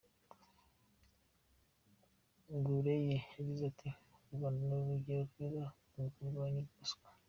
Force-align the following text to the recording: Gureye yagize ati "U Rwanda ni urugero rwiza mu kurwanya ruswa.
Gureye 2.65 3.17
yagize 3.35 3.63
ati 3.71 3.89
"U 4.29 4.33
Rwanda 4.35 4.61
ni 4.67 4.73
urugero 4.81 5.21
rwiza 5.29 5.63
mu 5.95 6.05
kurwanya 6.13 6.61
ruswa. 6.77 7.07